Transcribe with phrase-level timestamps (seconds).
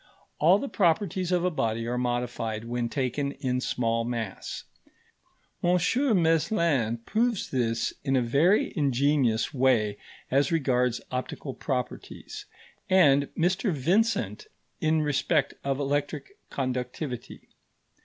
[0.39, 4.63] All the properties of a body are modified when taken in small mass;
[5.63, 5.77] M.
[6.23, 9.99] Meslin proves this in a very ingenious way
[10.31, 12.47] as regards optical properties,
[12.89, 14.47] and Mr Vincent
[14.79, 17.49] in respect of electric conductivity.